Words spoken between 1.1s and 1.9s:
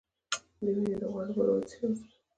غوړ لپاره باید څه شی